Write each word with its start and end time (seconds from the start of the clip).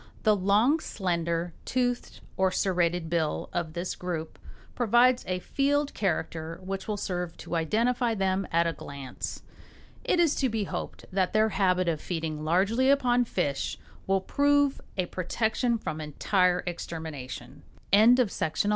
The 0.23 0.35
long, 0.35 0.79
slender, 0.79 1.53
toothed 1.63 2.21
or 2.35 2.49
serrated 2.49 3.07
bill 3.07 3.49
of 3.53 3.73
this 3.73 3.93
group 3.93 4.39
provides 4.73 5.23
a 5.27 5.37
field 5.37 5.93
character 5.93 6.59
which 6.63 6.87
will 6.87 6.97
serve 6.97 7.37
to 7.37 7.55
identify 7.55 8.15
them 8.15 8.47
at 8.51 8.65
a 8.65 8.73
glance. 8.73 9.43
It 10.03 10.19
is 10.19 10.33
to 10.37 10.49
be 10.49 10.63
hoped 10.63 11.05
that 11.11 11.33
their 11.33 11.49
habit 11.49 11.87
of 11.87 12.01
feeding 12.01 12.43
largely 12.43 12.89
upon 12.89 13.25
fish 13.25 13.77
will 14.07 14.21
prove 14.21 14.81
a 14.97 15.05
protection 15.05 15.77
from 15.77 16.01
entire 16.01 16.63
extermination. 16.65 17.61
THE 17.91 18.25
TRUMPETERS. 18.25 18.65